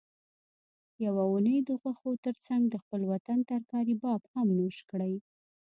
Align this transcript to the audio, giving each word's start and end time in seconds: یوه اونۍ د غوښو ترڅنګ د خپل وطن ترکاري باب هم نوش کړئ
یوه 1.05 1.23
اونۍ 1.31 1.57
د 1.67 1.69
غوښو 1.81 2.11
ترڅنګ 2.25 2.63
د 2.69 2.75
خپل 2.83 3.01
وطن 3.11 3.39
ترکاري 3.51 3.95
باب 4.03 4.21
هم 4.33 4.47
نوش 4.57 4.77
کړئ 4.89 5.13